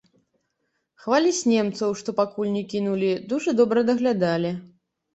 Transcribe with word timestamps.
Хваліць 1.03 1.49
немцаў, 1.53 1.95
што 2.01 2.17
пакуль 2.23 2.51
не 2.57 2.65
кінулі, 2.75 3.13
дужа 3.31 3.57
добра 3.63 3.89
даглядалі. 3.95 4.51